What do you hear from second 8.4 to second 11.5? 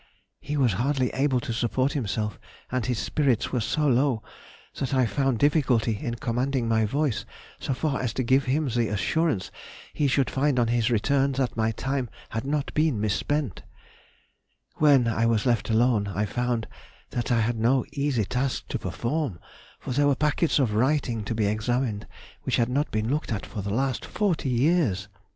him the assurance he should find on his return